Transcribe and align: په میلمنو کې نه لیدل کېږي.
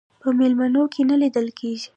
په 0.21 0.29
میلمنو 0.39 0.83
کې 0.93 1.01
نه 1.09 1.15
لیدل 1.21 1.47
کېږي. 1.59 1.89